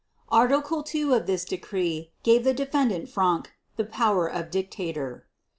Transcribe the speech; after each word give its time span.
Article 0.31 0.81
2 0.81 1.13
of 1.13 1.27
this 1.27 1.45
decree 1.45 2.11
gave 2.23 2.43
the 2.43 2.55
Defendant 2.55 3.07
Frank 3.07 3.51
the 3.75 3.85
power 3.85 4.25
of 4.27 4.49
dictator. 4.49 5.27